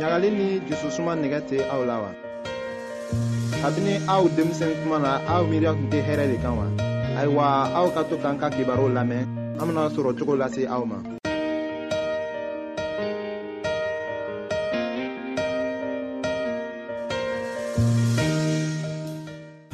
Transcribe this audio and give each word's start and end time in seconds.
ɲagali 0.00 0.28
ni 0.36 0.46
jususuma 0.68 1.12
nɛgɛ 1.14 1.38
tɛ 1.48 1.56
aw 1.74 1.82
la 1.84 1.96
wa 2.04 2.10
kabini 3.62 3.94
aw 4.12 4.22
denmisɛn 4.36 4.72
kuma 4.80 4.98
na 5.04 5.12
aw 5.34 5.42
miiriya 5.48 5.72
tun 5.76 5.88
tɛ 5.92 5.98
hɛrɛ 6.08 6.24
de 6.32 6.36
kan 6.42 6.54
wa 6.58 6.66
ayiwa 7.20 7.44
aw 7.78 7.86
ka 7.94 8.00
to 8.08 8.16
k'an 8.22 8.36
ka 8.40 8.48
kibaru 8.48 8.88
lamɛn 8.96 9.26
an 9.60 9.66
bena 9.68 9.92
sɔrɔ 9.92 10.10
cogo 10.16 10.34
lase 10.40 10.62
aw 10.74 10.82
ma 10.90 10.98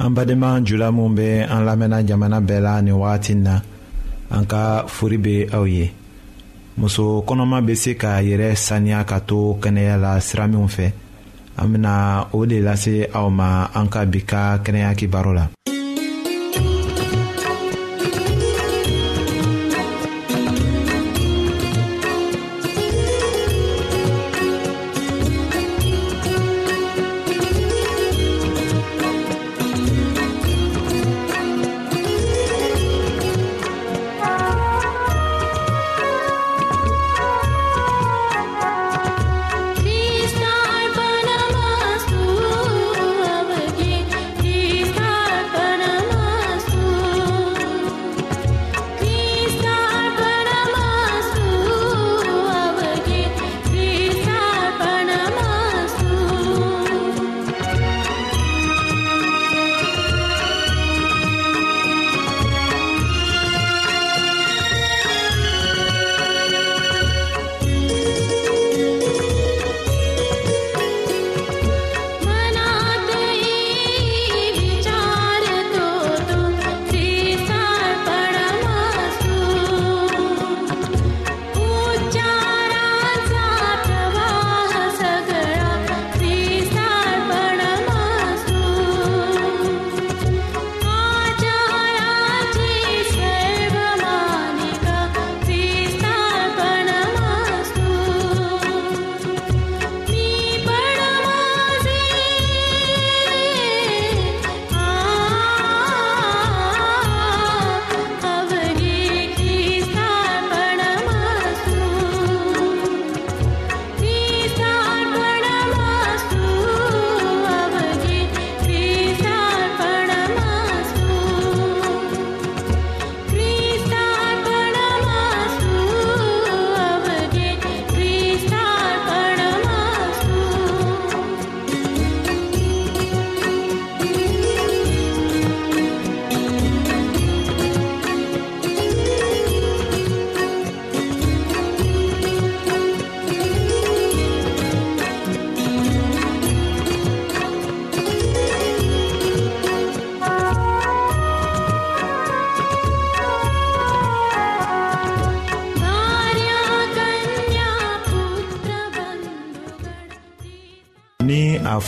an 0.03 0.11
badenma 0.15 0.59
julamu 0.67 1.07
minw 1.07 1.15
be 1.15 1.27
an 1.53 1.61
lamɛnna 1.67 1.99
jamana 2.07 2.39
bɛɛ 2.43 2.59
la 2.65 2.81
nin 2.83 2.99
wagatin 3.01 3.41
na 3.47 3.55
an 4.35 4.43
ka 4.45 4.83
fori 4.87 5.17
be 5.23 5.47
aw 5.55 5.63
ye 5.63 5.87
muso 6.77 7.05
kɔnɔma 7.27 7.57
bɛ 7.65 7.73
se 7.75 7.91
k'a 8.01 8.21
yɛrɛ 8.27 8.55
saniya 8.55 9.03
ka 9.09 9.17
to 9.19 9.57
kɛnɛya 9.61 9.95
la 10.03 10.11
sira 10.19 10.45
minw 10.47 10.67
fɛ 10.75 10.87
an 11.61 11.67
bena 11.73 11.93
o 12.33 12.45
de 12.45 12.57
lase 12.67 12.95
aw 13.17 13.29
ma 13.29 13.47
an 13.77 13.87
ka 13.93 14.05
bi 14.05 14.19
ka 14.31 14.59
kɛnɛya 14.63 14.95
kibaru 14.99 15.33
la 15.39 15.45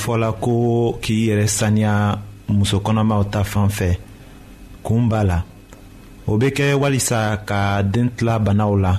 fɔla 0.10 0.32
ko 0.42 0.54
k'i 1.02 1.14
yɛrɛ 1.30 1.46
saniya 1.48 1.94
musokɔnɔmaw 2.58 3.24
ta 3.30 3.44
fan 3.46 3.70
fɛ 3.78 3.90
kuun 4.84 5.06
b'a 5.10 5.22
la 5.24 5.38
o 6.28 6.32
be 6.42 6.48
kɛ 6.58 6.74
walisa 6.82 7.20
ka 7.50 7.60
den 7.86 8.10
tila 8.18 8.40
banaw 8.42 8.74
la 8.76 8.94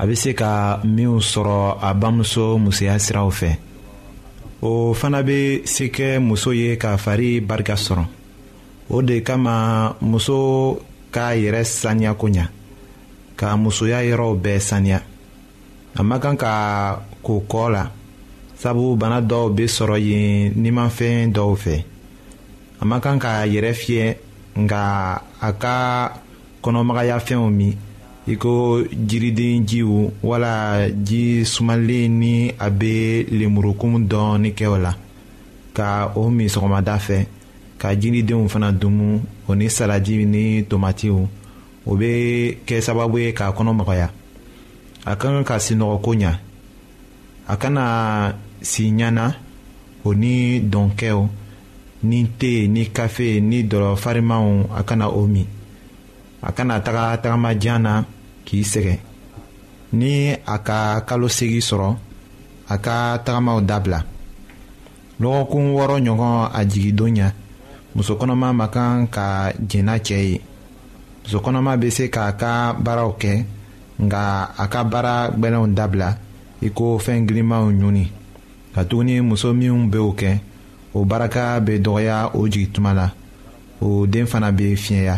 a 0.00 0.02
be 0.06 0.14
se 0.14 0.30
ka 0.40 0.50
minw 0.86 1.18
sɔrɔ 1.30 1.56
a 1.82 1.88
bamuso 2.00 2.44
musoya 2.64 2.94
siraw 3.04 3.26
fɛ 3.40 3.50
o 4.62 4.94
fana 4.94 5.20
be 5.28 5.62
se 5.66 5.84
kɛ 5.96 6.20
muso 6.22 6.52
ye 6.54 6.76
ka 6.78 6.94
fari 6.96 7.40
barika 7.48 7.74
sɔrɔ 7.74 8.04
o 8.88 9.02
de 9.02 9.22
kama 9.26 9.96
muso 10.00 10.78
k'a 11.10 11.34
yɛrɛ 11.42 11.62
saniya 11.66 12.14
ko 12.14 12.26
ɲa 12.30 12.46
ka 13.36 13.56
musoya 13.58 14.06
yɔrɔw 14.08 14.32
bɛɛ 14.42 14.60
saniya 14.62 14.98
a 15.98 16.02
man 16.04 16.20
kan 16.22 16.36
ka 16.38 16.52
ko 17.20 17.42
kɔɔ 17.50 17.68
la 17.74 17.84
sabu 18.60 18.86
bana 19.00 19.18
dɔw 19.30 19.46
be 19.56 19.64
sɔrɔ 19.76 19.96
yen 20.08 20.52
nimafɛn 20.62 21.32
dɔw 21.36 21.50
fɛ 21.56 21.76
a 22.80 22.84
man 22.84 23.00
kan 23.00 23.18
k'a 23.18 23.46
yɛrɛ 23.48 23.72
fiyɛ 23.80 24.06
nga 24.64 24.82
a 25.40 25.50
ka 25.62 25.76
kɔnɔmagayafɛnw 26.62 27.48
min 27.58 27.72
i 28.32 28.36
ko 28.36 28.84
jiriden 28.92 29.64
jiw 29.64 30.12
wala 30.22 30.88
ji 31.06 31.40
sumalen 31.52 32.20
ni 32.20 32.52
a 32.58 32.68
be 32.70 33.24
lemurukun 33.32 34.04
dɔɔni 34.12 34.52
kɛ 34.52 34.66
o 34.68 34.76
la 34.76 34.92
ka 35.72 36.12
o 36.14 36.28
min 36.28 36.46
sɔgɔmada 36.48 36.98
fɛ 37.00 37.24
ka 37.78 37.96
jiridenw 37.96 38.44
fana 38.48 38.68
dumu 38.76 39.22
o 39.48 39.54
ni 39.54 39.68
saladi 39.70 40.26
ni 40.26 40.62
tomatiw 40.68 41.16
o 41.86 41.96
be 41.96 42.56
kɛ 42.66 42.76
sababu 42.84 43.18
ye 43.24 43.32
k'a 43.32 43.54
kɔnɔ 43.56 43.72
magaya 43.72 44.10
a 45.06 45.16
ka 45.16 45.28
kan 45.32 45.44
ka 45.44 45.56
sinɔgɔko 45.56 46.10
ɲa 46.20 46.36
a 47.48 47.56
kana 47.56 48.36
si 48.62 48.90
ɲana 48.96 49.26
o 50.06 50.14
ni 50.20 50.60
dɔnkɛw 50.72 51.20
ni 52.08 52.20
te 52.38 52.52
ni 52.74 52.82
kafe 52.96 53.40
ni 53.40 53.58
dɔlɔ 53.70 53.90
a 54.76 54.82
kana 54.88 55.08
o 55.08 55.26
min 55.26 55.46
a 56.42 56.52
kana 56.52 56.80
taga 56.84 57.16
tagamajan 57.22 57.80
na 57.82 57.92
k'i 58.46 58.60
sɛgɛn 58.64 58.98
ni 59.92 60.32
a 60.36 60.56
ka 60.66 61.00
kalo 61.08 61.26
segi 61.28 61.60
sɔrɔ 61.60 61.90
a 62.68 62.76
ka 62.84 63.16
tagamaw 63.24 63.60
dabila 63.64 64.00
lɔgɔkun 65.20 65.66
wɔɔrɔ 65.76 65.96
ɲɔgɔn 66.04 66.50
a 66.52 66.60
jigindon 66.70 67.14
ɲa 67.16 67.26
muso 67.94 68.14
kɔnɔma 68.14 68.52
ma 68.56 68.66
kan 68.68 69.06
ka 69.08 69.50
jɛnna 69.56 69.96
cɛ 70.04 70.14
ye 70.28 70.40
muso 71.22 71.40
kɔnɔma 71.40 71.76
bɛ 71.80 71.88
se 71.90 72.08
k'a 72.10 72.32
ka 72.38 72.72
baaraw 72.76 73.16
kɛ 73.16 73.44
nka 73.98 74.50
a 74.56 74.68
ka 74.68 74.84
baara 74.84 75.30
gbɛlɛnw 75.32 75.74
dabila 75.76 76.16
i 76.60 76.68
ko 76.68 76.98
fɛn 77.00 77.24
girinmanw 77.26 77.72
ɲuni 77.72 78.19
katuguni 78.74 79.18
muso 79.20 79.48
minw 79.54 79.88
b'o 79.92 80.12
kɛ 80.20 80.30
o 80.94 81.04
baraka 81.04 81.60
be 81.64 81.78
dɔgɔya 81.84 82.16
o 82.38 82.48
jigituma 82.48 82.94
la 82.94 83.06
o 83.80 84.06
den 84.06 84.26
fana 84.26 84.50
be 84.56 84.74
fiɲɛya 84.76 85.16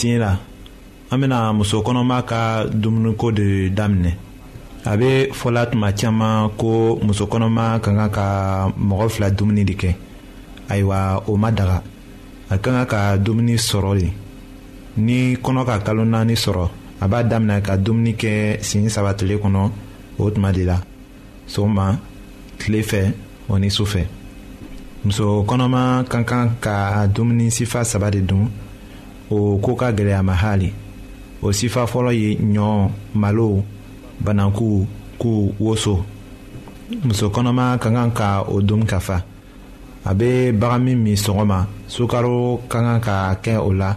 sen 0.00 0.18
la 0.24 0.30
an 1.12 1.18
bena 1.20 1.38
muso 1.58 1.76
kɔnɔma 1.86 2.16
ka 2.30 2.40
dumuniko 2.80 3.28
de 3.38 3.48
daminɛ 3.76 4.10
a 4.84 4.92
be 4.98 5.10
fɔla 5.38 5.62
tuma 5.70 5.88
caaman 5.98 6.36
ko 6.58 6.70
muso 7.06 7.24
kɔnɔma 7.32 7.64
ka 7.84 7.90
kan 7.96 8.10
ka 8.16 8.26
mɔgɔ 8.88 9.04
fila 9.14 9.28
dumuni 9.38 9.64
de 9.68 9.72
kɛ 9.80 9.90
ayiwa 10.70 10.98
o 11.30 11.36
ma 11.42 11.50
daga 11.58 11.78
a 12.52 12.56
ka 12.62 12.70
kan 12.72 12.86
ka 12.92 13.00
dumuni 13.24 13.54
sɔrɔ 13.68 13.92
le 14.00 14.08
ni 15.06 15.36
kɔnɔ 15.44 15.62
ka 15.68 15.74
kalo 15.86 16.04
naani 16.04 16.34
sɔrɔ 16.44 16.66
a 17.00 17.08
b'a 17.08 17.22
daminɛ 17.30 17.60
ka 17.66 17.76
dumuni 17.76 18.12
kɛ 18.16 18.60
siɲɛ 18.68 18.88
saba 18.90 19.14
tile 19.14 19.34
kɔnɔ 19.42 19.70
o 20.18 20.30
tuma 20.30 20.52
de 20.52 20.64
la 20.64 20.78
sɔgɔma 21.48 21.98
tile 22.58 22.82
fɛ 22.82 23.12
o 23.48 23.58
ni 23.58 23.68
su 23.70 23.84
fɛ 23.84 24.06
muso 25.04 25.44
kɔnɔma 25.46 26.04
ka 26.08 26.22
kan 26.24 26.56
ka 26.60 27.06
dumuni 27.06 27.50
sifa 27.50 27.84
saba 27.84 28.10
de 28.10 28.20
dun 28.20 28.48
o 29.30 29.38
koo 29.62 29.74
ka 29.78 29.88
gɛlɛya 29.96 30.20
ma 30.28 30.34
o 31.46 31.52
sifa 31.58 31.82
fɔlɔ 31.86 32.10
ye 32.20 32.30
ɲɔ 32.52 32.90
malo 33.14 33.64
bananku 34.24 34.86
ku 35.20 35.54
woso 35.64 35.94
muso 37.04 37.26
kɔnɔma 37.34 37.78
ka 37.82 37.88
kan 37.94 38.10
ka 38.10 38.42
o 38.52 38.60
dum 38.60 38.82
ka 38.84 38.98
fa 38.98 39.16
a 40.04 40.12
bɛ 40.18 40.52
bagan 40.60 40.80
min 40.84 41.14
sɔgɔma 41.16 41.58
sukaro 41.88 42.58
ka 42.70 42.78
kan 42.82 43.00
ka 43.00 43.34
kɛ 43.42 43.54
o 43.68 43.72
la 43.72 43.96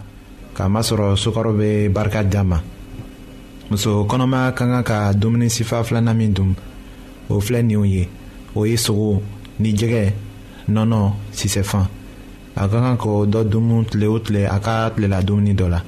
kamasɔrɔ 0.55 1.15
sukaro 1.17 1.51
be 1.57 1.87
barika 1.89 2.23
di 2.23 2.37
a 2.37 2.43
ma 2.43 2.59
muso 3.69 4.05
kɔnɔma 4.05 4.53
ka 4.55 4.65
kan 4.65 4.83
ka 4.83 5.11
dumuni 5.13 5.49
sifa 5.49 5.83
filanan 5.83 6.15
min 6.15 6.33
dun 6.33 6.55
o 7.29 7.39
filɛ 7.41 7.63
nin 7.65 7.85
ye 7.85 8.07
o 8.55 8.63
ye 8.65 8.75
sogo 8.77 9.21
ni 9.59 9.73
jɛgɛ 9.73 10.13
nɔnɔ 10.69 11.11
sisɛfan 11.33 11.87
a 12.55 12.63
ka 12.69 12.77
kan 12.83 12.95
k'o 13.01 13.15
dɔ 13.33 13.41
dumu 13.51 13.77
tile 13.89 14.07
o 14.07 14.17
tile 14.25 14.41
a 14.45 14.57
ka 14.65 14.75
tilela 14.93 15.19
dumuni 15.27 15.53
dɔ 15.59 15.67
la 15.73 15.79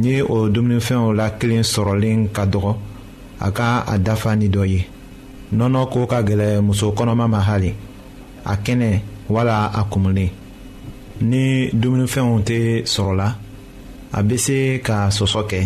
ni 0.00 0.12
o 0.34 0.48
dumunifɛnw 0.54 1.06
la 1.18 1.26
kelen 1.38 1.62
sɔrɔlen 1.72 2.20
ka 2.34 2.42
dɔgɔ 2.52 2.72
a 3.40 3.48
ka 3.56 3.68
a 3.86 3.94
dafa 4.06 4.30
ni 4.40 4.46
dɔ 4.54 4.64
ye 4.72 4.82
nɔnɔ 5.56 5.80
ko 5.92 6.00
ka 6.10 6.18
gɛlɛ 6.28 6.46
muso 6.66 6.86
kɔnɔma 6.96 7.26
ma 7.32 7.40
hali 7.48 7.72
a 8.44 8.54
kɛnɛ 8.64 8.88
wala 9.28 9.56
a 9.74 9.82
kumulen 9.92 10.30
ni 11.30 11.70
dumunifɛnw 11.80 12.32
tɛ 12.48 12.58
sɔrɔla 12.94 13.26
a 14.12 14.20
bɛ 14.28 14.36
se 14.44 14.78
ka 14.80 14.96
sɔsɔ 15.10 15.40
kɛ 15.50 15.60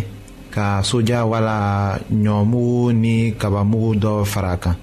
ka 0.51 0.83
soja 0.83 1.25
wala 1.29 1.99
ɲɔmugu 2.11 2.93
ni 2.93 3.33
kabamugu 3.39 3.95
dɔ 4.01 4.25
fara 4.27 4.53
a 4.53 4.57
kan 4.57 4.77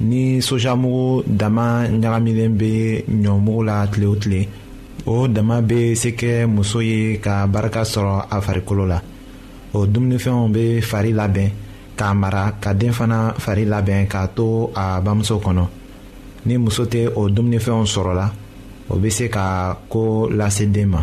ni 0.00 0.40
sojamugu 0.42 1.22
dama 1.26 1.86
ɲagamilen 1.90 2.52
bɛ 2.60 3.02
ɲɔmugu 3.22 3.64
la 3.66 3.86
tile 3.92 4.06
o 4.06 4.14
tile 4.16 4.46
o 5.06 5.26
dama 5.26 5.60
bɛ 5.60 5.94
se 5.96 6.10
kɛ 6.14 6.46
muso 6.46 6.78
ye 6.80 7.18
ka 7.18 7.46
barika 7.46 7.80
sɔrɔ 7.82 8.26
a 8.30 8.40
farikolo 8.40 8.86
la 8.86 9.00
o 9.74 9.86
dumunifɛnw 9.86 10.48
bɛ 10.54 10.80
fari 10.82 11.12
labɛn 11.12 11.50
k'a 11.96 12.14
mara 12.14 12.54
ka 12.60 12.72
den 12.74 12.92
fana 12.92 13.34
fari 13.36 13.64
labɛn 13.66 14.06
k'a 14.06 14.28
to 14.34 14.70
a 14.74 15.00
bamuso 15.02 15.40
kɔnɔ 15.42 15.66
ni 16.46 16.56
muso 16.58 16.84
tɛ 16.84 17.10
o 17.16 17.26
dumunifɛnw 17.28 17.82
sɔrɔ 17.84 18.14
la 18.14 18.30
o 18.90 18.94
bɛ 18.96 19.10
se 19.10 19.28
ka 19.28 19.74
ko 19.90 20.28
lase 20.30 20.64
den 20.72 20.86
ma. 20.88 21.02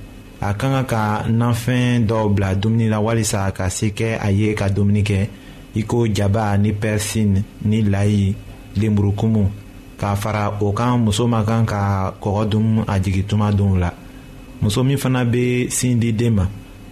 a 0.41 0.55
ka 0.57 0.67
kan 0.73 0.85
ka 0.89 1.03
nanfɛn 1.29 2.05
dɔw 2.09 2.33
bila 2.33 2.55
dumuni 2.57 2.89
la 2.89 2.97
walisa 2.99 3.45
ka 3.53 3.69
se 3.69 3.93
kɛ 3.93 4.17
a 4.19 4.31
ye 4.33 4.55
ka 4.57 4.69
dumuni 4.73 5.03
kɛ 5.05 5.21
i 5.77 5.81
ko 5.85 6.07
jaba 6.09 6.57
ni 6.57 6.73
pɛrisini 6.73 7.43
ni 7.69 7.83
layi 7.85 8.33
lenburukumu 8.75 9.43
k'a 10.01 10.15
fara 10.17 10.51
o 10.59 10.71
kan 10.73 10.97
muso 10.97 11.27
ma 11.29 11.43
kan 11.45 11.61
ka 11.63 12.09
kɔgɔ 12.19 12.43
dun 12.49 12.81
a 12.89 12.97
jigi 12.99 13.21
tuma 13.29 13.51
donw 13.53 13.77
la 13.77 13.93
muso 14.65 14.81
min 14.83 14.97
fana 14.97 15.21
bɛ 15.23 15.69
sin 15.69 15.99
di 16.01 16.09
den 16.17 16.33
ma 16.33 16.45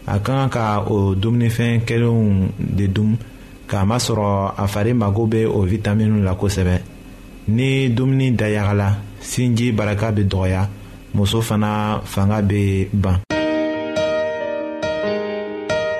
a 0.07 0.15
ka 0.21 0.31
kan 0.45 0.49
ka 0.53 0.83
o 0.87 1.15
dumunifɛn 1.17 1.81
kelenw 1.89 2.53
de 2.59 2.85
dun 2.87 3.17
k'a 3.67 3.81
masɔrɔ 3.83 4.53
a 4.61 4.65
fari 4.69 4.93
mago 4.93 5.25
bɛ 5.25 5.47
o 5.49 5.65
vitamini 5.65 6.21
la 6.21 6.35
kosɛbɛ 6.37 6.77
ni 7.49 7.89
dumuni 7.89 8.29
dayagala 8.31 8.93
sinji 9.19 9.71
baraka 9.73 10.11
bɛ 10.13 10.21
dɔgɔya 10.27 10.61
muso 11.17 11.41
fana 11.41 11.97
fanga 12.05 12.43
bɛ 12.45 12.85
ban. 12.93 13.19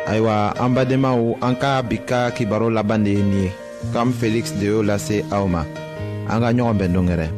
ayiwa 0.10 0.56
ambadema 0.56 1.10
badenmaw 1.16 1.36
an 1.46 1.54
bika 1.56 1.84
bi 1.84 1.98
ka 1.98 2.32
kibaro 2.32 2.70
de 2.72 2.78
ye 3.12 3.24
nin 3.24 3.44
ye 3.44 3.52
kam 3.94 4.12
feliksi 4.14 4.54
de 4.60 4.66
y'o 4.66 4.82
lase 4.84 5.24
aw 5.32 5.46
ma 5.48 5.62
an 6.30 6.42
ka 6.42 6.50
ɲɔgɔn 6.52 6.78
bɛn 6.78 6.94
dongɛrɛ 6.94 7.30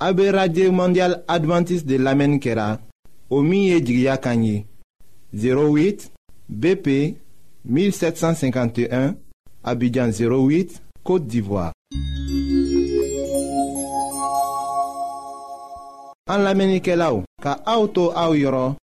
an 0.00 0.12
mondial 0.76 1.12
adventiste 1.28 1.86
de 1.86 1.98
lamɛnni 1.98 2.40
kɛra 2.40 2.78
o 3.30 3.42
08 3.42 6.10
bp 6.48 6.86
1751 7.70 9.14
abidjan 9.62 10.10
08 10.12 10.80
côte 11.04 11.26
d'ivoire 11.28 11.72
An 16.30 16.44
lamenike 16.46 16.94
la 16.94 17.08
ou, 17.10 17.24
ka 17.42 17.56
aoutou 17.66 18.12
aou 18.14 18.36
yoron, 18.38 18.76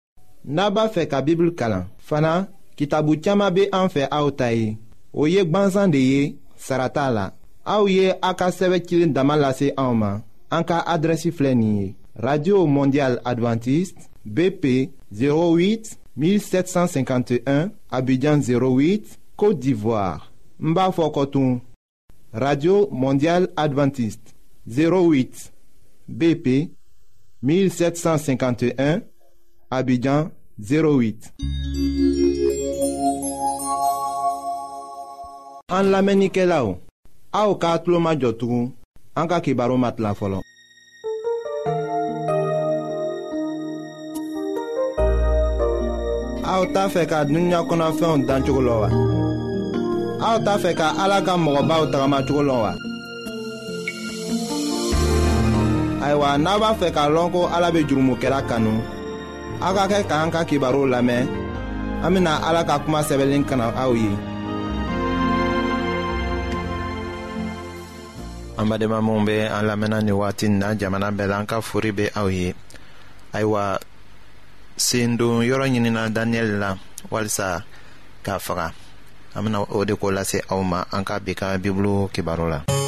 naba 0.43 0.89
fe 0.91 1.05
ka 1.07 1.21
bibl 1.23 1.53
kalan. 1.59 1.85
Fana, 2.09 2.49
ki 2.77 2.89
tabou 2.91 3.15
tiyama 3.23 3.53
be 3.55 3.69
an 3.81 3.87
fe 3.93 4.09
aoutayi, 4.11 4.73
ou 5.15 5.31
yek 5.31 5.53
banzan 5.55 5.93
de 5.95 6.01
ye, 6.01 6.25
sarata 6.59 7.05
la. 7.15 7.27
Aou 7.75 7.87
ye 7.91 8.09
a 8.23 8.33
ka 8.39 8.49
seve 8.51 8.81
kilin 8.83 9.15
damalase 9.15 9.71
aouman, 9.77 10.25
an 10.51 10.67
ka 10.67 10.81
adresi 10.95 11.31
flenye. 11.31 11.95
Radio 12.19 12.65
Mondial 12.67 13.21
Adventiste, 13.29 14.09
BP 14.25 14.67
08 15.15 15.95
1751, 16.17 17.71
Abidjan 17.91 18.43
08, 18.43 19.21
Côte 19.37 19.61
d'Ivoire. 19.61 20.33
Mba 20.59 20.91
Fokotoun, 20.91 21.61
Radio 22.33 22.89
Mondial 22.91 23.47
Adventiste, 23.57 24.35
08, 24.67 25.53
BP 26.09 26.76
1751, 27.43 29.01
Abidjan 29.71 30.31
08. 30.59 31.33
An 35.69 35.83
lamenike 35.91 36.45
la 36.47 36.65
ou, 36.65 36.77
a 37.33 37.47
ou 37.51 37.57
ka 37.59 37.73
atlo 37.77 37.99
ma 38.01 38.15
jotou, 38.19 38.69
an 39.19 39.29
ka 39.31 39.41
kibaro 39.43 39.77
mat 39.81 39.99
la 39.99 40.15
folon. 40.15 40.41
A 46.47 46.61
ou 46.63 46.71
ta 46.73 46.87
fe 46.89 47.03
ka 47.11 47.25
dunya 47.27 47.65
konafyon 47.69 48.25
dan 48.29 48.47
chokolo 48.47 48.81
wa. 48.85 48.91
A 50.23 50.37
ou 50.37 50.45
ta 50.47 50.55
fe 50.63 50.71
ka 50.79 50.95
alaga 51.03 51.35
mwoba 51.37 51.83
ou 51.83 51.91
tagama 51.91 52.23
chokolo 52.23 52.63
wa. 52.63 52.75
ayiwa 56.07 56.39
n'a 56.39 56.55
b'a 56.63 56.71
fɛ 56.79 56.89
k'a 56.95 57.05
lɔn 57.15 57.29
ko 57.35 57.41
ala 57.55 57.69
bɛ 57.75 57.81
jurumokɛla 57.89 58.41
kanu 58.49 58.73
aw 59.67 59.73
ka 59.79 59.85
kɛ 59.91 59.99
k'an 60.11 60.29
ka 60.35 60.41
kibaru 60.49 60.83
lamɛn 60.93 61.27
an 62.05 62.11
bɛna 62.15 62.33
ala 62.47 62.63
ka 62.69 62.79
kuma 62.79 63.03
sɛbɛnlen 63.09 63.43
kana 63.49 63.67
aw 63.83 63.93
ye. 63.93 64.11
an 68.59 68.67
badenma 68.71 69.03
minw 69.03 69.27
be 69.27 69.35
an 69.55 69.67
lamɛnna 69.69 69.99
nin 70.03 70.15
wagati 70.15 70.47
nin 70.49 70.59
na 70.63 70.69
jamana 70.79 71.11
bɛɛ 71.11 71.27
la 71.29 71.37
an 71.43 71.47
ka 71.51 71.59
fori 71.61 71.91
be 71.99 72.05
aw 72.15 72.27
ye 72.29 72.55
ayiwa 73.35 73.65
sen 74.77 75.17
don 75.17 75.43
yɔrɔ 75.43 75.67
ɲinina 75.73 76.07
daniyɛli 76.15 76.57
la 76.63 76.71
walisa 77.11 77.65
k'a 78.23 78.39
faga 78.39 78.71
an 79.35 79.43
bena 79.45 79.59
o 79.61 79.85
de 79.85 79.95
ko 79.97 80.07
lase 80.15 80.39
aw 80.53 80.63
ma 80.63 80.85
an 80.93 81.03
ka 81.05 81.19
bi 81.19 81.35
ka 81.35 81.59
bibulu 81.59 82.09
kibaru 82.15 82.47
la 82.49 82.86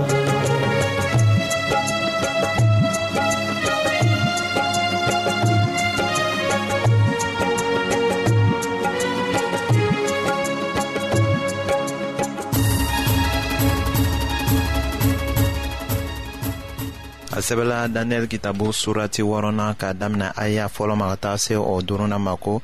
sɛbɛla 17.46 17.86
daniyɛli 17.94 18.26
kitabu 18.28 18.72
surati 18.74 19.22
wɔrɔna 19.22 19.76
ka 19.80 19.92
damina 19.94 20.32
aya 20.36 20.66
fɔlɔ 20.66 20.94
ma 20.98 21.06
ka 21.10 21.16
taa 21.16 21.36
se 21.38 21.54
o 21.56 21.80
duruna 21.82 22.18
ma 22.18 22.34
ko 22.36 22.60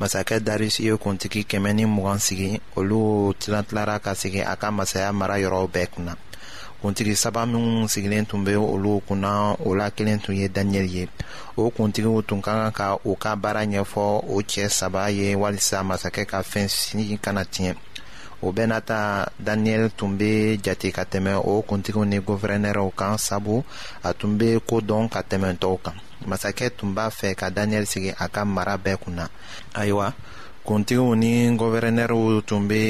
masakɛ 0.00 0.40
darisi 0.40 0.80
ye 0.88 0.96
kuntigi 0.96 1.42
kɛmɛ 1.50 1.74
ni 1.76 1.84
mugan 1.84 2.18
sigi 2.20 2.58
olu 2.76 3.34
tilatilara 3.36 3.98
ka 4.00 4.14
sigi 4.14 4.40
a 4.40 4.56
ka 4.56 4.70
masaya 4.70 5.12
mara 5.12 5.36
yɔrɔw 5.36 5.68
bɛɛ 5.68 5.86
kunna 5.94 6.14
kuntigi 6.80 7.14
saba 7.16 7.44
minw 7.46 7.84
sigilen 7.88 8.26
tun 8.26 8.42
be 8.44 8.52
olu 8.56 9.02
kunna 9.06 9.52
o 9.66 9.74
la 9.74 9.90
kelen 9.90 10.18
tun 10.24 10.34
ye 10.36 10.48
daniyɛli 10.48 10.88
ye 10.90 11.08
o 11.58 11.68
kuntigiw 11.70 12.22
tun 12.26 12.40
ka 12.40 12.52
kan 12.54 12.72
ka 12.72 12.96
u 13.04 13.14
ka 13.14 13.36
baara 13.36 13.66
ɲɛfɔ 13.66 14.06
o 14.36 14.40
cɛɛ 14.52 14.68
saba 14.70 15.10
ye 15.10 15.34
walisa 15.34 15.84
masakɛ 15.84 16.24
ka 16.26 16.40
fɛn 16.40 17.20
kana 17.20 17.44
tiɲɛ 17.44 17.76
o 18.42 18.48
bɛɛ 18.54 18.66
n'a 18.70 18.80
ta 18.88 18.98
daniyɛli 19.46 19.88
tun 19.98 20.10
be 20.18 20.30
jate 20.64 20.88
ka 20.96 21.02
tɛmɛ 21.10 21.32
o 21.50 21.62
kuntigiw 21.68 22.04
ni 22.10 22.16
guvɛrɛnɛrɛw 22.26 22.88
kan 23.00 23.16
sabu 23.26 23.56
a 24.02 24.10
tun 24.18 24.32
be 24.38 24.46
koo 24.68 24.80
dɔn 24.88 25.04
ka 25.12 25.20
tɛmɛ 25.30 25.50
tɔw 25.62 25.76
kan 25.84 25.96
masakɛ 26.28 26.68
tun 26.76 26.90
b'a 26.96 27.06
fɛ 27.18 27.28
ka 27.40 27.46
daniyɛli 27.56 27.86
sigi 27.92 28.10
a 28.18 28.26
ka 28.34 28.44
mara 28.44 28.74
bɛɛ 28.84 28.96
kun 29.02 29.14
na 29.18 29.24
ayiwa 29.80 30.06
kuntigiw 30.66 31.08
ni 31.22 31.32
guvɛrɛnɛrɛw 31.60 32.42
tun 32.48 32.66
be 32.68 32.80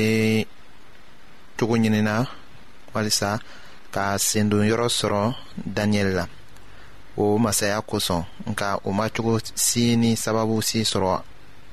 cogo 1.59 1.75
ɲinina 1.83 2.15
walisa 2.95 3.31
ka 3.95 4.05
sendonyɔrɔ 4.29 4.89
sɔrɔ 4.99 5.25
daniyɛli 5.77 6.13
la 6.21 6.27
o 7.17 7.25
masaya 7.45 7.79
kosɔn 7.91 8.25
nka 8.51 8.81
o 8.85 8.91
ma 8.93 9.07
si 9.55 9.97
ni 9.97 10.15
sababu 10.17 10.63
si 10.63 10.79
sɔrɔ 10.93 11.21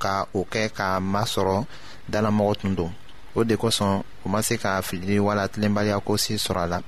ka 0.03 0.25
o 0.33 0.39
kɛ 0.51 0.63
k'a 0.77 0.99
masɔrɔ 1.13 1.55
dalamɔgɔ 2.11 2.53
tun 2.61 2.75
don 2.75 2.91
o 3.39 3.43
de 3.45 3.56
kosɔn 3.56 4.04
u 4.25 4.30
ma 4.30 4.41
se 4.43 4.58
ka 4.60 4.82
fili 4.82 5.19
wala 5.19 5.47
tilenbaliya 5.47 5.99
ko 6.04 6.17
si 6.17 6.36
sɔrɔ 6.36 6.62
a 6.63 6.67
la 6.67 6.82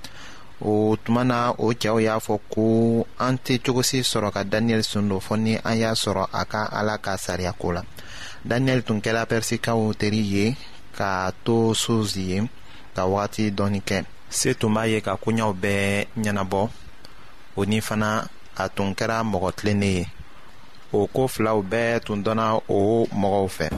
o 0.59 0.95
tuma 1.03 1.23
na 1.23 1.51
o 1.57 1.71
cɛw 1.73 1.99
y'a 2.03 2.19
fɔ 2.19 2.39
ko 2.51 2.63
an 3.19 3.37
tɛ 3.39 3.61
cogosi 3.63 4.01
sɔrɔ 4.03 4.31
ka 4.33 4.43
daniyɛli 4.43 4.83
sun 4.83 5.07
don 5.09 5.19
fɔ 5.19 5.39
ni 5.39 5.55
an 5.63 5.77
y'a 5.79 5.93
sɔrɔ 5.95 6.27
a 6.33 6.45
ka 6.45 6.67
ala 6.71 6.97
ka 6.97 7.15
sariya 7.17 7.53
ko 7.57 7.71
la 7.71 7.81
daniyɛli 8.47 8.83
tun 8.85 8.99
kɛra 9.01 9.25
pɛrisikaw 9.25 9.93
teri 9.99 10.17
ye 10.33 10.55
ka 10.97 11.31
to 11.45 11.73
sozi 11.73 12.21
ye 12.31 12.49
ka 12.95 13.03
wagati 13.07 13.51
dɔɔni 13.51 13.81
kɛ 13.81 14.03
se 14.29 14.53
tun 14.53 14.73
b'a 14.73 14.87
ye 14.91 15.01
ka 15.01 15.15
koɲɛw 15.15 15.55
bɛɛ 15.55 16.07
ɲɛnabɔ 16.19 16.69
o 17.55 17.63
ni 17.65 17.79
fana 17.79 18.27
a 18.57 18.67
tun 18.69 18.91
kɛra 18.93 19.23
mɔgɔ 19.23 19.55
tilennen 19.55 19.89
ye 19.95 20.05
o 20.91 21.07
ko 21.07 21.27
filaw 21.27 21.61
bɛɛ 21.63 22.03
tun 22.05 22.21
dɔnna 22.23 22.59
o 22.69 23.05
mɔgɔw 23.07 23.47
fɛ 23.57 23.69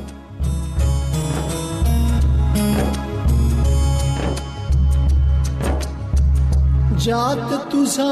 जात 7.03 7.51
तुसा 7.71 8.11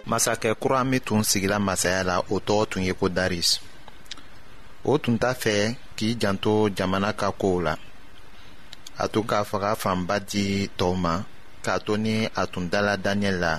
Masake 0.04 0.52
kurami 0.60 1.00
tun 1.00 1.24
sigila 1.24 1.56
masaya 1.60 2.04
la 2.04 2.16
Oto 2.36 2.58
tun 2.70 2.84
yeko 2.84 3.08
daris 3.18 3.50
O 4.92 4.98
tun 5.02 5.16
ta 5.22 5.32
fe 5.42 5.56
ki 5.96 6.08
janto 6.22 6.54
jamana 6.78 7.12
kako 7.22 7.52
la 7.66 7.74
Ato 9.02 9.20
gaf 9.30 9.50
gafan 9.64 10.00
badji 10.08 10.68
toman 10.78 11.24
Kato 11.66 11.94
ni 11.98 12.28
atun 12.42 12.66
dala 12.72 12.94
danye 13.00 13.32
la 13.32 13.54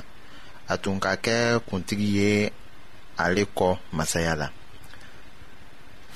a 0.71 0.75
tun 0.83 0.99
ka 1.03 1.13
kɛ 1.25 1.35
kuntigi 1.69 2.09
ye 2.19 2.33
ale 3.23 3.43
kɔ 3.59 3.69
masaya 3.97 4.33
la 4.41 4.47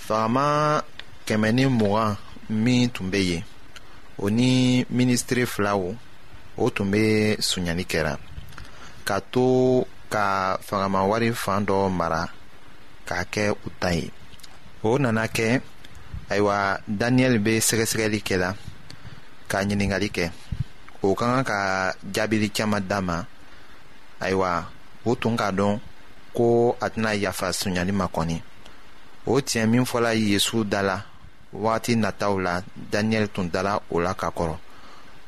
fagama 0.06 0.44
kɛmɛ 1.26 1.48
ni 1.56 1.64
mugan 1.80 2.12
min 2.62 2.88
tun 2.94 3.06
bɛ 3.12 3.18
yen 3.30 3.42
o 4.22 4.30
ni 4.36 4.48
minisitiri 4.96 5.44
filaw 5.54 5.82
o 6.62 6.64
tun 6.74 6.88
bɛ 6.92 7.00
sunyali 7.48 7.84
kɛra 7.92 8.12
ka 9.06 9.16
to 9.32 9.44
ka 10.14 10.56
wari 11.10 11.28
fan 11.42 11.60
dɔ 11.68 11.78
mara 11.98 12.22
k'a 13.08 13.18
kɛ 13.32 13.42
u 13.50 13.68
ta 13.80 13.88
ye 13.98 14.06
o 14.82 14.90
nana 15.02 15.24
kɛ 15.36 15.46
ayiwa 16.30 16.56
daniyɛli 17.00 17.38
bɛ 17.46 17.52
sɛgɛsɛgɛli 17.68 18.18
kɛ 18.26 18.36
la 18.42 18.50
ka 19.50 19.56
ɲininkali 19.66 20.08
kɛ 20.16 20.26
o 21.02 21.14
ka 21.18 21.24
kan 21.32 21.44
ka 21.44 21.58
jaabili 22.14 22.48
caman 22.56 22.82
d'a 22.90 23.00
ma 23.00 23.18
ayiwa 24.20 24.54
o 25.04 25.14
tun 25.14 25.36
k'a 25.36 25.48
dɔn 25.58 25.74
ko 26.36 26.76
a 26.80 26.86
tɛna 26.92 27.10
yafa 27.22 27.46
sonyali 27.58 27.92
ma 28.00 28.06
kɔni 28.14 28.36
o 29.30 29.40
tiɲɛ 29.46 29.64
min 29.70 29.84
fɔla 29.90 30.10
yesu 30.30 30.64
da 30.72 30.80
la 30.88 30.96
wagati 31.62 31.92
nataw 32.02 32.34
la 32.44 32.54
daniyɛli 32.92 33.28
tun 33.34 33.46
dala 33.54 33.72
o 33.94 34.00
la 34.04 34.12
ka 34.20 34.28
kɔrɔ 34.38 34.56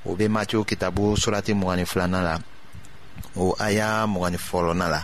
o 0.09 0.14
be 0.18 0.27
matiyo 0.35 0.61
kitabu 0.68 1.05
surati 1.22 1.53
mugani 1.61 1.85
filanan 1.87 2.24
la 2.29 2.37
o 3.44 3.55
aya 3.66 3.88
mugani 4.12 4.37
fɔlɔna 4.48 4.87
la 4.94 5.01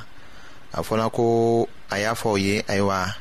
a 0.72 0.80
fɔla 0.82 1.10
ko 1.12 1.66
a 1.90 1.96
y'a 1.98 2.14
fɔ 2.20 2.28
o 2.32 2.36
ye 2.36 2.62
ayiwa 2.72 3.14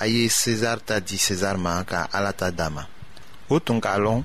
a 0.00 0.06
ye 0.06 0.28
sezari 0.28 0.80
ta 0.86 0.98
di 1.00 1.16
sezari 1.18 1.58
ma 1.58 1.82
ka 1.84 2.08
ala 2.12 2.32
ta 2.32 2.50
d'a 2.50 2.68
o 3.48 3.58
tun 3.58 3.80
k'a 3.80 3.98
lɔn 3.98 4.24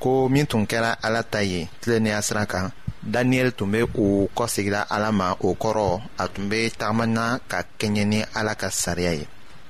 ko 0.00 0.28
min 0.28 0.46
tun 0.46 0.66
kɛra 0.66 0.92
ala 1.06 1.22
ta 1.22 1.40
ye 1.42 1.68
tilennenya 1.80 2.22
sira 2.22 2.46
kan 2.46 2.70
daniyɛli 3.02 3.50
tun 3.56 3.70
be 3.72 3.80
o 3.82 4.28
kɔsegila 4.36 4.80
ala 4.94 5.08
ma 5.12 5.28
o 5.46 5.54
kɔrɔ 5.62 5.90
a 6.22 6.28
tun 6.32 6.48
be 6.50 6.70
tagamana 6.78 7.40
ka 7.50 7.58
kɛɲɛ 7.80 8.04
ni 8.10 8.20
ala 8.38 8.54
ka 8.60 8.68
sariya 8.70 9.12
ye 9.14 9.26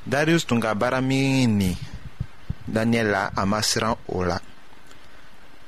darius 0.07 0.45
tun 0.47 0.61
ka 0.63 0.75
baara 0.75 1.01
min 1.01 1.59
nin 1.59 1.77
daniyɛli 2.75 3.11
la 3.13 3.23
a 3.37 3.47
ma 3.47 3.59
siran 3.63 3.97
o 4.09 4.25
la 4.25 4.39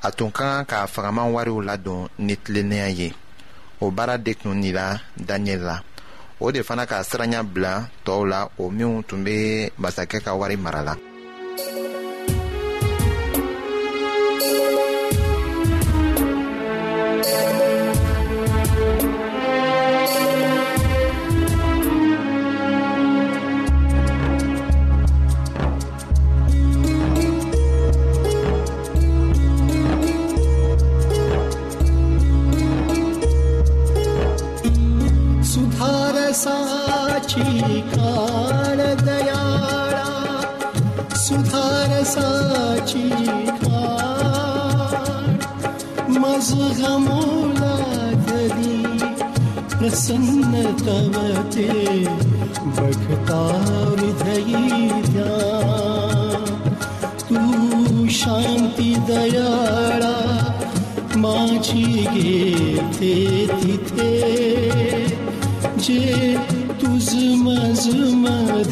a 0.01 0.11
tun 0.11 0.31
ka 0.31 0.63
kan 0.65 0.65
ka 0.65 0.85
fagaman 0.87 1.31
wariw 1.33 1.59
ladon 1.67 2.07
ni 2.19 2.35
tilennenya 2.37 2.89
ye 2.99 3.13
o 3.79 3.91
baara 3.91 4.17
de 4.17 4.33
tun 4.33 4.55
nira 4.61 4.99
daniyɛli 5.17 5.63
la 5.65 5.81
o 6.39 6.51
de 6.51 6.61
fana 6.63 6.85
ka 6.87 7.01
siranya 7.03 7.43
bila 7.43 7.89
tɔɔw 8.05 8.25
la 8.27 8.47
o 8.57 8.69
minw 8.69 9.01
tun 9.07 9.23
be 9.23 9.69
masakɛ 9.79 10.19
ka 10.23 10.33
wari 10.33 10.55
mara 10.57 10.83
la 10.83 10.95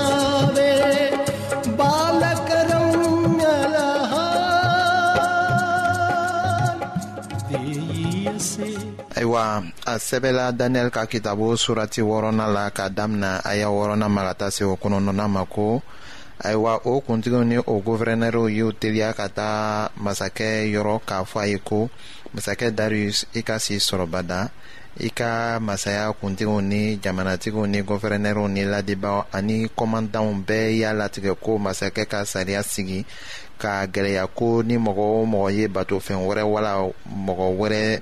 ayiwa 9.25 9.63
a 9.85 9.93
sɛbɛla 9.97 10.53
daniyɛli 10.57 10.91
ka 10.93 11.05
kitabu 11.07 11.57
surati 11.57 11.99
wɔrɔna 12.05 12.45
la 12.53 12.69
ka 12.69 12.89
damina 12.89 13.41
aya 13.43 13.65
wɔrɔna 13.73 14.07
ma 14.09 14.21
ka 14.27 14.33
taa 14.37 14.49
se 14.51 14.63
o 14.65 14.75
kɔnɔnɔna 14.77 15.27
ma 15.29 15.45
ko 15.45 15.81
ayiwa 16.43 16.81
o 16.85 17.01
kuntigiw 17.01 17.43
ni 17.47 17.57
o 17.57 17.81
guvɛrɛnɛriw 17.81 18.47
y'u 18.57 18.71
teliya 18.79 19.15
ka 19.15 19.27
taa 19.27 19.89
masakɛ 19.97 20.69
yɔrɔ 20.73 21.01
k'a 21.07 21.25
fɔ 21.25 21.39
a 21.41 21.47
ye 21.47 21.57
ko 21.57 21.89
masakɛ 22.35 22.69
darius 22.75 23.25
i 23.33 23.41
ka 23.41 23.57
si 23.57 23.77
sɔrɔ 23.79 24.05
i 24.99 25.09
ka 25.09 25.59
masaya 25.59 26.13
kuntigiw 26.21 26.61
ni 26.61 26.97
jamanatigiw 27.01 27.65
ni 27.67 27.81
guvɛrɛnɛriw 27.81 28.47
ni 28.49 28.63
ladibaw 28.63 29.25
ani 29.33 29.67
kɔmandanw 29.75 30.45
bɛɛ 30.45 30.77
y'a 30.81 30.93
latigɛ 30.93 31.35
ko 31.41 31.57
masakɛ 31.57 32.05
ka 32.07 32.23
sariya 32.25 32.61
sigi 32.63 33.03
ka 33.57 33.87
gɛlɛya 33.87 34.27
ko 34.35 34.61
ni 34.61 34.77
mɔgɔ 34.77 35.05
o 35.21 35.25
mɔgɔ 35.25 35.51
ye 35.57 35.67
batofɛn 35.67 36.19
wɛrɛ 36.27 36.43
wala 36.45 36.77
mɔgɔ 37.09 37.47
wɛrɛ 37.57 38.01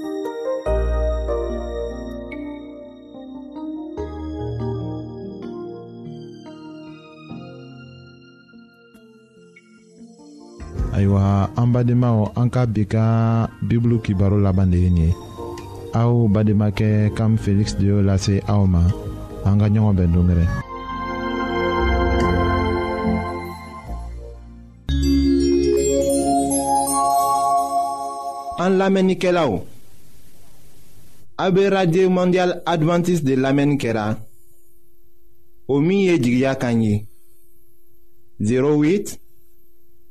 ayiwa 11.01 11.49
an 11.57 11.73
de 11.85 11.93
an 12.37 12.49
ka 12.53 12.65
bi 12.69 12.85
ka 12.85 13.49
bibulu 13.65 13.97
kibaro 14.01 14.37
laban 14.39 14.69
de 14.71 14.77
ye 14.77 14.89
nin 14.89 15.03
ye 15.09 15.13
aw 15.97 16.27
bademakɛ 16.29 17.09
kam 17.17 17.37
feliksi 17.37 17.75
de 17.79 17.85
y'o 17.87 18.01
lase 18.05 18.41
aw 18.47 18.63
ma 18.67 18.83
an 19.45 19.57
ka 19.59 19.67
ɲɔgɔn 19.69 19.95
bɛn 19.95 20.47
an 31.41 31.55
radio 31.73 32.09
mondial 32.09 32.51
advantiste 32.65 33.25
de 33.25 33.35
lamɛnni 33.35 33.77
kɛra 33.77 34.17
o 35.67 35.79
min 35.81 36.21
08 38.41 39.20